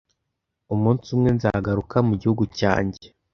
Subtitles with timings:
[0.73, 3.05] Umunsi umwe nzagaruka mu gihugu cyanjye.